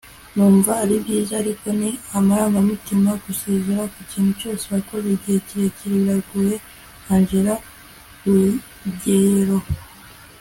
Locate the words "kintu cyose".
4.11-4.63